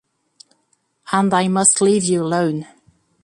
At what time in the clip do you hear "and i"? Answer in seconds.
1.11-1.47